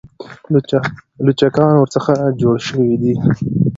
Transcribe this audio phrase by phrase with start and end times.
[1.23, 3.13] لوچکان ورڅخه جوړ شوي دي.